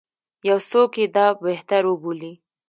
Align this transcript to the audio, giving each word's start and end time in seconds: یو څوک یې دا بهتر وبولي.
یو 0.49 0.57
څوک 0.69 0.91
یې 1.01 1.05
دا 1.15 1.27
بهتر 1.45 1.81
وبولي. 1.87 2.33